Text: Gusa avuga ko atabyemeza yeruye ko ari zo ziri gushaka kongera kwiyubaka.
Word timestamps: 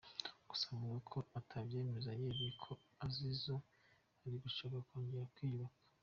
Gusa 0.49 0.63
avuga 0.75 0.97
ko 1.11 1.19
atabyemeza 1.39 2.09
yeruye 2.19 2.51
ko 2.63 2.71
ari 3.03 3.13
zo 3.41 3.55
ziri 4.19 4.37
gushaka 4.45 4.77
kongera 4.89 5.31
kwiyubaka. 5.35 5.79